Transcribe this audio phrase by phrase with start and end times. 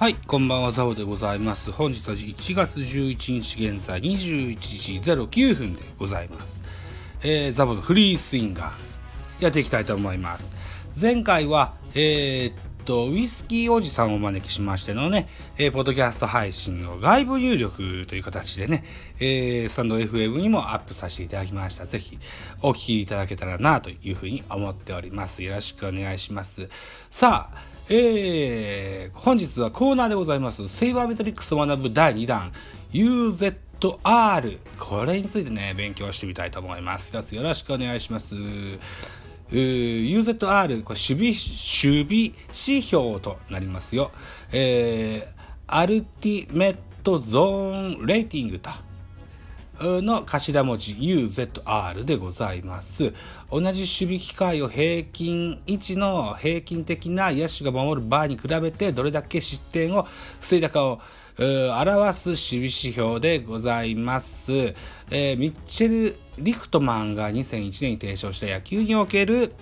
[0.00, 1.72] はい、こんばんは、ザボでございます。
[1.72, 6.62] 本日は1月11日現在21時09分でございます。
[7.24, 10.52] えー、ザボのフリースインガー、やっていきたいと思います。
[11.00, 18.84] 前回は、えー、っと、ウイスキーおじさんをお招きしましてのね、えー、ポッドキャスト配信を外部入力という形でね、
[19.18, 21.86] えー、スタンド FM にもアップさせていただきました。
[21.86, 22.20] ぜひ、
[22.62, 25.42] お聞きいただけたらなというふうに思っております。
[25.42, 26.68] よろしくお願いします。
[27.10, 30.68] さあ、えー、本日はコーナーでございます。
[30.68, 32.52] セイバーメトリックスを学ぶ第2弾、
[32.92, 34.58] UZR。
[34.78, 37.16] これについてね、勉強してみたいと思います。
[37.16, 38.34] 一つよろしくお願いします。
[39.50, 42.16] UZR、これ守備、守備
[42.48, 44.10] 指標となりますよ。
[44.52, 45.26] えー、
[45.66, 48.68] アルティメットゾーンレーティングと。
[49.80, 53.12] の頭文字 UZR でございます。
[53.50, 60.06] 同じ守備機会を平均位置の平均的な野手が守る場合に比べてどれだけ失点を
[60.40, 61.00] 防いだかを
[61.38, 64.52] 表す守備指標でございます。
[65.10, 69.52] えー、ミッチェル・リフトマンが2001年に提唱した野球における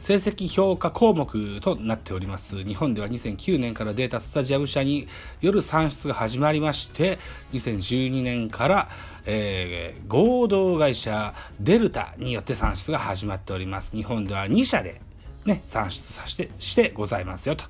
[0.00, 5.06] 成績評価項目となっております日本では2009年からデータスタジアム社に
[5.42, 7.18] よる算出が始まりまして
[7.52, 8.88] 2012年から、
[9.26, 15.02] えー、合同会社デルタによって算出が始まっております日本では2社で、
[15.44, 17.64] ね、算出させてしてございますよと。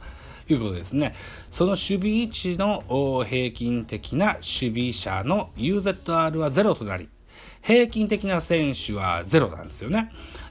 [0.53, 1.15] いうことですね。
[1.49, 7.09] その守備位置の平均的な守備者の UZR は0となり、
[7.63, 10.11] 平均的な選手は0なんですよね。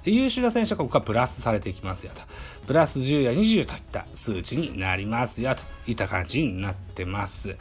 [0.09, 2.21] 優秀な選手はここからプラスされていきますよと。
[2.67, 7.57] プラス10や20といった数値になりますよといった感じになってます。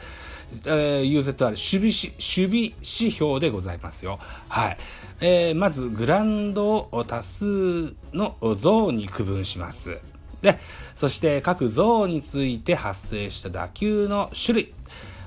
[0.65, 4.19] えー、UZR 守備し守備指標でございますよ。
[4.47, 4.77] はい。
[5.21, 9.99] えー、まずグラウンドを多数のゾーンに区分します。
[10.41, 10.57] で、
[10.95, 14.73] そして各ゾーンについて発生した打球の種類、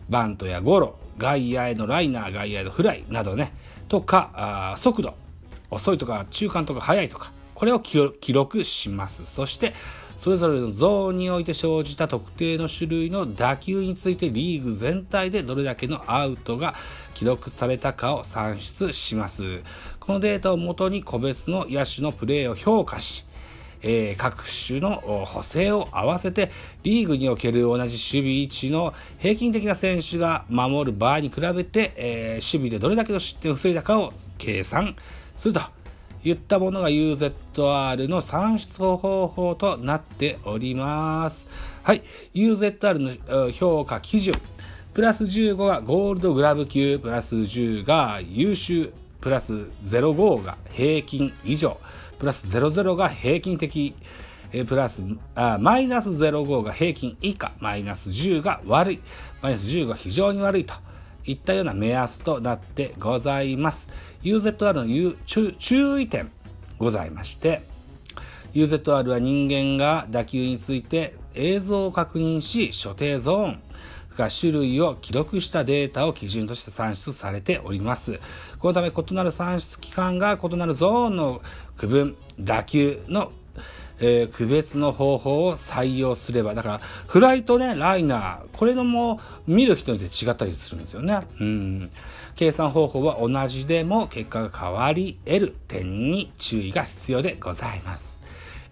[0.09, 3.53] バントやゴロ、外野へのライナー、外野へのフライなどね、
[3.89, 5.15] とか、あ速度、
[5.73, 9.25] 遅いとか中間とか早いとか、これを記録します。
[9.25, 9.73] そして、
[10.19, 16.75] それぞれのゾーンにおいて生じた特定の種類の打球についてリーグ全体でどれだけのアウトが
[17.15, 19.63] 記録されたかを算出します。
[19.99, 23.25] このデータをもとに個別の野手のプレーを評価し、
[23.83, 26.51] えー、各種の補正を合わせて
[26.83, 34.97] リーグにおける同じ守備位置の平均的な選手が守る場合に比べて、えー、守備でどれだけの失点を防いだかを計算
[35.37, 35.61] すると
[36.25, 41.49] いったものが UZR の算出方法となっております。
[41.83, 44.35] はい、UZR の評価基準。
[44.95, 51.79] プラス15がゴールドグラブ級、プラス10が優秀、プラス05が平均以上。
[52.23, 53.97] プラス00が平均的、
[54.53, 55.03] えプラス
[55.35, 59.01] あマイナス05が平均以下、マイナス10が悪い、
[59.43, 60.73] マイナス10が非常に悪いと。
[61.25, 63.89] いったような目安となってございます。
[64.23, 65.17] UZR の
[65.59, 66.31] 注意点
[66.79, 67.63] ございまして、
[68.55, 73.63] UZR は人間が打球について映像を確認し、所定ゾーン、
[74.17, 78.21] が種類を記録したデータを基準として算出されております。
[78.59, 81.43] このため異なる算出期間が異なるゾーンの
[81.77, 83.33] 区分、打球の、
[84.01, 91.21] えー、区別の方法を採用すれば、だからフライトね、ライナー、これのも見る人によって違ったりするんですよね。
[91.41, 91.91] うん。
[92.35, 98.22] 計算方法は同じでも結果が変わり得る点に注意が必要でございます。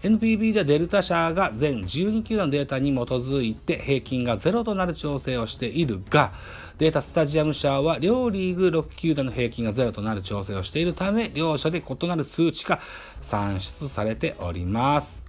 [0.03, 6.33] NPB でデルタ社が全12球団のデータに基づいて平均がゼロとなる調整をしているが、
[6.79, 12.81] データスタジアム社は両リーグ6球団の平均がゼロとなる調整をしているため、両者で異なる数値が
[13.21, 15.23] 算出されております。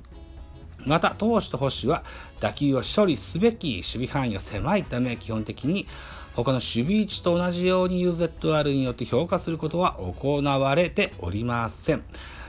[0.85, 2.03] また、投手と保守は
[2.39, 5.85] 打球を処理すべき守備範囲が狭いため、基本的に
[6.33, 12.03] 他の守備位置と同じように UZR によって評価することは行われておりません。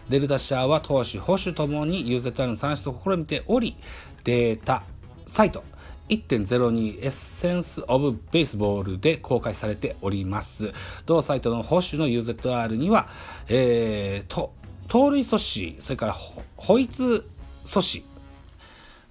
[0.09, 3.77] デルタ社は投資、保守ともに UZR の算出を試みており、
[4.25, 4.85] データ、
[5.27, 5.65] サイト、
[6.09, 10.73] 1.02エッセンス・オブ・ベースボールで公開されております。
[11.07, 13.09] 同サイトの保守の UZR には、
[13.49, 14.53] えー、と
[14.89, 16.17] 盗塁阻止、それから
[16.57, 17.25] 保育
[17.65, 18.03] 阻止、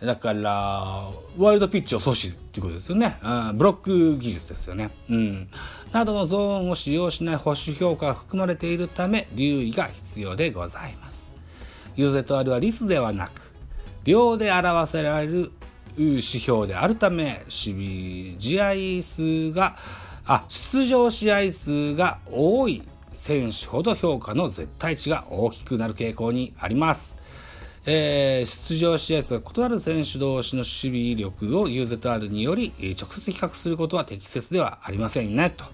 [0.02, 3.20] だから、ワイルドピッチを阻止っていうことですよね。
[3.24, 4.90] うん、ブロック技術ですよね。
[5.10, 5.48] うん。
[5.92, 11.32] などのゾーンを使用しない保守評価が含まれているため、留意が必要でございます。
[11.98, 13.54] UZR は率ではなく、
[14.04, 15.52] 量で表せられる
[15.96, 19.78] 指標であるため、試合数が、
[20.26, 22.82] あ、出場試合数が多い
[23.14, 27.18] 選手ほど評価の絶対値が大きくなる傾向にあります。
[27.86, 35.66] えー、出場試合数が異なる選手同士の守備力を UZR により直接比較することは適切ではありませんねと。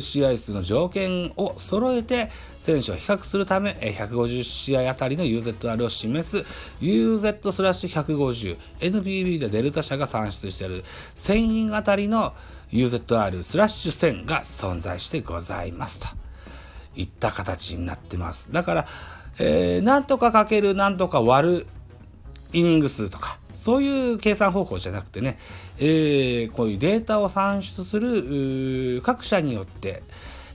[0.00, 6.44] 試合数の条件を揃えて選手を比較するため150試合あたりの UZR を示す
[6.80, 10.84] UZ スラッシュ150 NPB でデルタ社が算出している
[11.14, 12.34] 1000人あたりの
[12.72, 16.08] UZR スラッシュ1000が存在してございますと
[16.96, 18.52] いった形になってます。
[18.52, 18.86] だから、
[19.42, 21.66] えー、なんとかかけるなんとか割る
[22.52, 25.38] イニング数とかそういう計算方法じゃなくてね、
[25.78, 30.02] えー、こういうデータを算出する各社によって、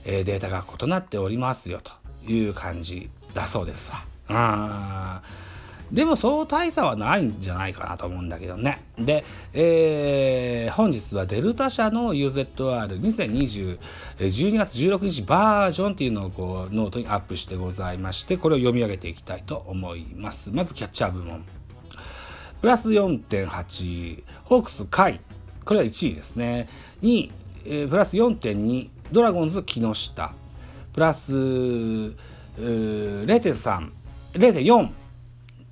[0.04, 1.92] えー、データが異なっておりますよと
[2.30, 4.04] いう感じだそうですわ。
[4.28, 5.22] あ
[5.92, 8.82] でもそう大差はないんじゃないかなと思うんだけどね。
[8.98, 13.78] で、えー、本日はデルタ社の UZR2020、
[14.18, 20.50] 12月16日バージョンっていうのをこうノートにアップしてございまして、これを読み上げていきたいと思います。
[20.50, 21.44] まずキャッチャー部門。
[22.60, 25.20] プラス4.8、ホークス甲斐、
[25.64, 26.68] これは1位ですね。
[27.02, 27.30] 2位、
[27.64, 30.34] えー、プラス4.2、ドラゴンズ木下、
[30.92, 33.90] プラス0.3、
[34.32, 34.90] 0.4、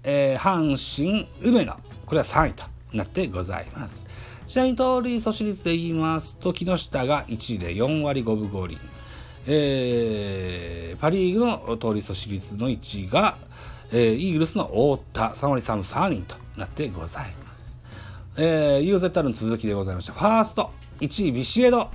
[0.04, 4.06] えー、阪神梅野、これは3位となってございます。
[4.46, 8.78] ちなみに盗塁阻止率で言いますと、木下が1位で4割5分5厘。
[9.46, 13.36] えー、パ・リーグの盗塁阻止率の1位が、
[13.90, 17.78] えー、イーグルスの太田3割3分3厘となってございます。
[18.36, 20.12] えー、UZR の続きでございました。
[20.12, 20.70] ファースト、
[21.00, 21.88] 1位ビシエド。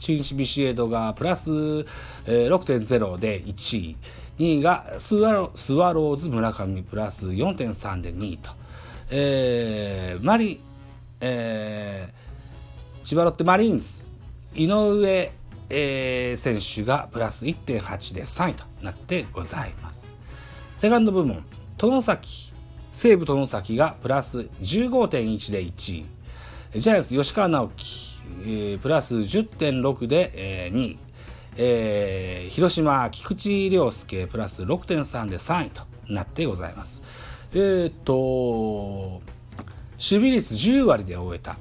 [0.00, 3.96] 中日ビシエドがプラス、えー、6.0で1位。
[4.38, 8.50] 2位がスワロスワローズ村上プラス4.3で2位と。
[9.10, 10.60] えー、マリ、
[11.20, 14.06] えー、千葉ロッテマリーンズ、
[14.54, 15.32] 井上、
[15.68, 20.12] えー、選手がプラス1.8で3位となってございます。
[20.76, 21.44] セカンド部門、
[21.76, 22.52] 殿崎、
[22.92, 26.06] 西武外崎がプラス15.1で1位。
[26.80, 30.98] ジャイアンツ吉川直樹、えー、プラス10.6で、えー、2位。
[31.56, 37.02] えー、広島菊池涼介プラス6.3で3位となってございます。
[37.52, 39.22] えー、っと、守
[39.98, 41.56] 備率10割で終えた。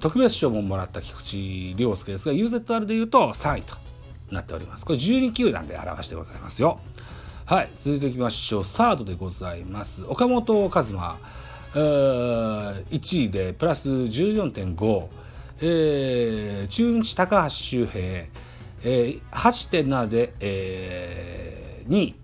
[0.00, 3.76] 特別賞ももらった菊池涼介ですが UZR でいうと3位と
[4.30, 4.84] なっております。
[4.84, 6.80] これ12球団で表してございますよ。
[7.46, 11.18] はい続いていきましょうサードでございます岡本和真
[11.74, 15.08] 1位でプラス14.5、
[15.60, 22.14] えー、中日高橋周平、えー、8.7で、えー、2位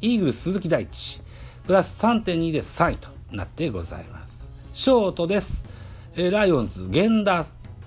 [0.00, 1.20] イーグル鈴木大地
[1.66, 4.50] プラス3.2で3位となってございます。
[4.72, 5.66] ショートです、
[6.14, 7.44] えー、ライオンズ源田、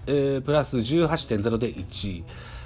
[0.08, 2.24] えー、プラス18.0で1位、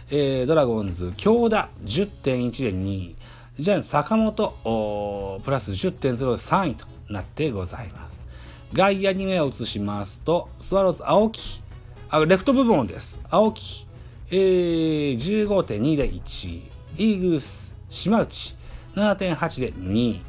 [0.09, 3.15] えー、ドラゴンズ京田10.1で2位
[3.57, 8.27] じゃあ坂本プラス10.0で3位となってございます。
[8.73, 11.63] 外野に目を移しますと、スワローズ青木、
[12.09, 13.19] あレフト部門です。
[13.29, 13.87] 青木、
[14.29, 16.63] えー、15.2で1位。
[16.97, 18.55] イーグルス、島内、
[18.95, 20.21] 7.8で2位。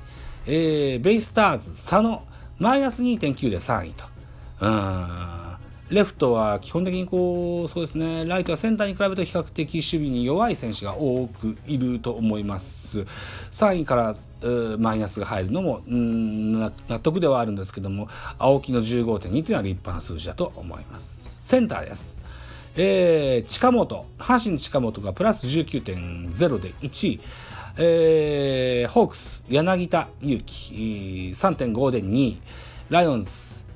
[0.47, 2.23] えー、ベイスターズ、佐野、
[2.59, 4.05] マイナス2.9で3位と。
[4.61, 5.47] うん
[5.89, 13.07] レフトは基本的にこうそうですねライトはセンターに比べて比較的守備に弱い選手が多くいると思います
[13.53, 14.15] 3位から
[14.79, 22.21] マイナスが入るのも納得ではあるんですけども青木の15.2というのは立派な数字だと思いますセンターです
[22.79, 27.21] えー、近本阪神近本がプラス19.0で1位
[27.79, 32.41] えー、ホークス柳田悠岐3.5で2位
[32.91, 33.67] ライオンズ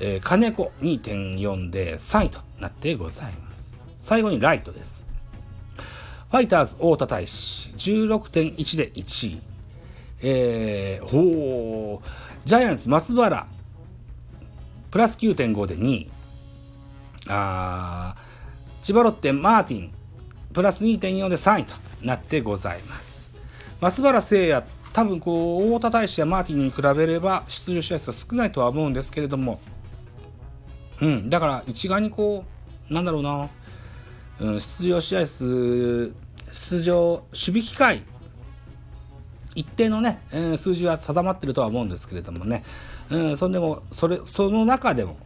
[0.00, 3.74] えー、金子2.4で3位となってございます。
[3.98, 5.08] 最後にライトです。
[6.30, 9.40] ファイターズ太田大使16.1で1位。
[10.20, 12.00] えー、ほー、
[12.44, 13.46] ジャイアンツ松原
[14.90, 16.10] プラス9.5で2位。
[17.28, 18.16] あ
[18.82, 19.92] 千葉ロッテマーティン
[20.52, 23.30] プラス2.4で3位となってございます。
[23.80, 29.60] 松原聖也多分こう太田大使やマーティンに比べれば出場試合数は少ないとは思うんですけれども。
[31.00, 32.44] うん、だから一概にこ
[32.90, 33.48] うなんだろうな、
[34.40, 36.12] うん、出場試合数
[36.50, 38.02] 出場守備機会
[39.54, 42.64] 一定のね、えー、数字は定まってるとは思うんですけれどもね、
[43.10, 45.16] うん、そんでもそれその中でも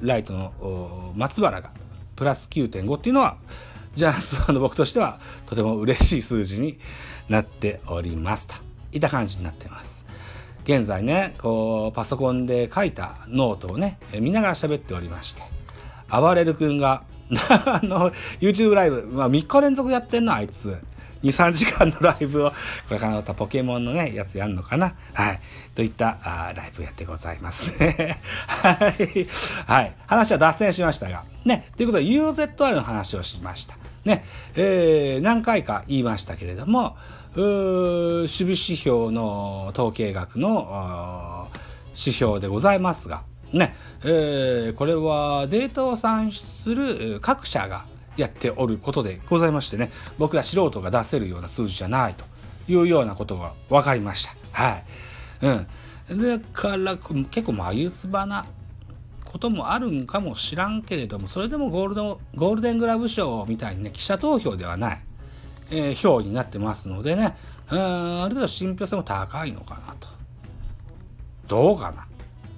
[0.00, 1.70] ライトの松原が
[2.14, 3.36] プラス9.5っていうのは
[3.94, 6.78] ジャイアンツファンの僕としてはとても嬉しい数字に
[7.28, 8.54] なっておりますと
[8.92, 10.06] いった感じになってます。
[10.64, 15.42] 現在ね、こう、パソコンで書いたノートをね、見ながら喋っておりまして、
[16.08, 18.10] あばれる君が あの、
[18.40, 20.76] YouTube ライブ、まあ3日連続やってんな、あいつ。
[21.26, 22.54] 23時間のライブをこ
[22.92, 24.94] れからまたポケモンのねやつやるのかな？
[25.14, 25.40] はい。
[25.74, 28.18] といったあライブやってございますね。
[28.46, 29.26] はい。
[29.66, 29.94] はい。
[30.06, 31.24] 話は脱線しましたが。
[31.44, 31.68] ね。
[31.76, 33.76] ということで UZR の話をしました。
[34.04, 34.24] ね。
[34.54, 36.96] えー、何回か言いましたけれども
[37.34, 41.48] 守備指標の統計学の
[41.90, 43.22] 指標でございますが。
[43.52, 47.84] ね、えー、これはデータを算出する各社が
[48.16, 52.24] やっておることでございましてね僕ら素人が出せるような数字じゃないと
[52.68, 54.34] いうようなことが分かりました。
[54.52, 54.84] はい。
[55.42, 56.38] うん。
[56.38, 58.46] だから結構眉唾な
[59.24, 65.00] こともあるんかもしらんけれどもそれでもゴールドゴールデングラブ賞みたいにね記者投票ではない、
[65.70, 67.36] えー、票になってますのでね
[67.70, 70.08] うんある程度信憑性も高いのかなと。
[71.48, 72.06] どうかな。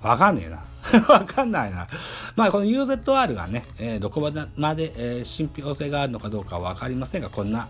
[0.08, 0.62] わかんねえな。
[1.08, 1.88] わかんないな。
[2.36, 7.68] まあ、この UZR がね、えー、どこまで、えー、信憑性があるのかどうかはわかりませんが、こんな、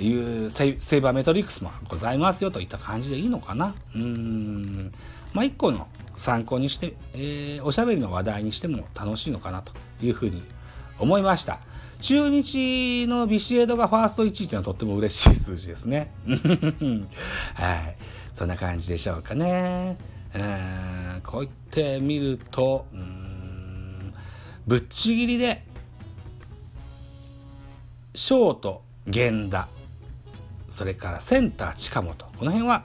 [0.00, 3.74] いうセイバーメトリックスもございますよといった感じでいいのかな。
[3.94, 4.92] うん。
[5.32, 10.42] まあ、一個の参考にして、えー、おしゃべりの話題にしても楽しいのかなというふうに
[10.98, 11.58] 思いました。
[12.00, 16.12] 中日のビシエドがファースト1位というのはとっても嬉しい数字ですね。
[17.54, 17.96] はい。
[18.32, 19.96] そんな感じでしょうかね。
[20.34, 24.14] えー、こう言ってみるとうん
[24.66, 25.64] ぶっちぎりで
[28.14, 29.68] ショート源田
[30.68, 32.84] それからセンター近本この辺は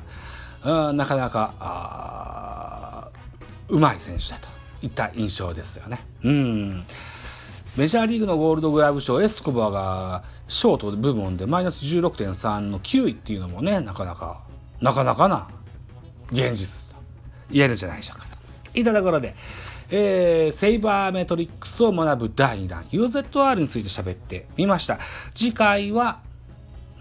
[0.63, 3.11] うんなかなか
[3.67, 4.47] うまい選手だと
[4.81, 6.05] いった印象ですよね。
[6.23, 6.83] うん
[7.75, 14.43] メジャーリーグのゴールドグラブ賞エスコバがショート部門でマイナス16.3の9位っていうのもねなかなか
[14.79, 15.47] なかなかな
[16.31, 16.82] 現実
[17.53, 18.25] 言えるんじゃないでしょうか。
[18.73, 19.35] といったところで、
[19.89, 24.97] えー、セイバーメトリックスを学ぶ第2弾 UZR について喋ってみました。
[25.35, 26.19] 次回は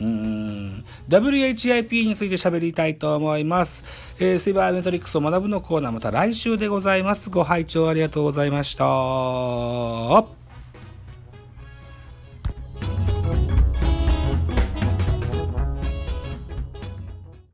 [0.00, 3.84] うーん WHIP について喋りたいと思います、
[4.18, 7.30] えー、セイバーメトリックスを学ぶのコーナーまた来週でございます。
[7.30, 10.41] ご拝聴ありがとうございました。